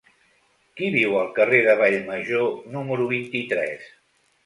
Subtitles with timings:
[0.79, 3.91] Qui viu al carrer de Vallmajor número vint-i-tres?